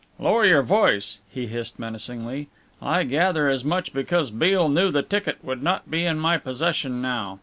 [0.17, 2.49] "Lower your voice!" he hissed menacingly.
[2.81, 7.03] "I gather as much because Beale knew the ticket would not be in my possession
[7.03, 7.37] now.